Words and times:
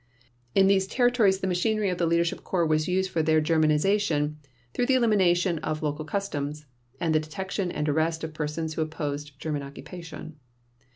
In 0.55 0.65
those 0.65 0.87
territories 0.87 1.41
the 1.41 1.45
machinery 1.45 1.89
of 1.89 1.99
the 1.99 2.07
Leadership 2.07 2.43
Corps 2.43 2.65
was 2.65 2.87
used 2.87 3.11
for 3.11 3.21
their 3.21 3.39
Germanization 3.39 4.37
through 4.73 4.87
the 4.87 4.95
elimination 4.95 5.59
of 5.59 5.83
local 5.83 6.05
customs 6.05 6.65
and 6.99 7.13
the 7.13 7.19
detection 7.19 7.69
and 7.69 7.87
arrest 7.87 8.23
of 8.23 8.33
persons 8.33 8.73
who 8.73 8.81
opposed 8.81 9.39
German 9.39 9.61
occupation. 9.61 10.37